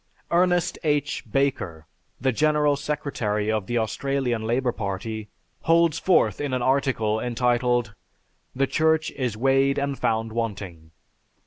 [0.31, 1.23] Ernest H.
[1.27, 1.85] Barker,
[2.19, 5.29] the general secretary of the Australian Labor Party,
[5.61, 7.93] holds forth in an article entitled,
[8.55, 10.89] "The Church is Weighed and Found Wanting."